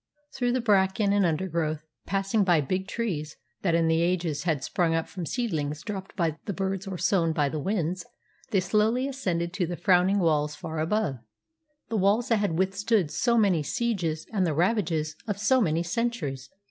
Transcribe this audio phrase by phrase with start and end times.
[0.35, 4.95] Through the bracken and undergrowth, passing by big trees that in the ages had sprung
[4.95, 8.07] up from seedlings dropped by the birds or sown by the winds,
[8.49, 11.19] they slowly ascended to the frowning walls far above
[11.89, 16.49] the walls that had withstood so many sieges and the ravages of so many centuries.